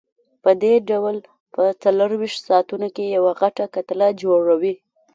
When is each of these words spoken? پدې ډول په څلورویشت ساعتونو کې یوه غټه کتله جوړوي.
پدې 0.43 0.73
ډول 0.89 1.15
په 1.53 1.63
څلورویشت 1.83 2.39
ساعتونو 2.47 2.87
کې 2.95 3.03
یوه 3.17 3.31
غټه 3.41 3.65
کتله 3.75 4.07
جوړوي. 4.21 4.73